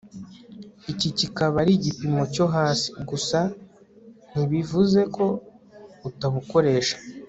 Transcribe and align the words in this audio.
iki 0.91 1.09
kikaba 1.17 1.55
ari 1.63 1.71
igipimo 1.75 2.21
cyo 2.33 2.45
hasi. 2.55 2.87
gusa 3.09 3.39
ntibivuze 4.29 4.99
ko 5.15 5.25
utabukoresha 6.07 6.95